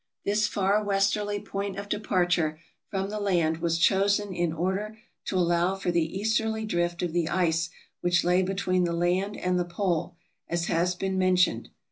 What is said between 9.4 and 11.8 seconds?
the pole, as has been mentioned.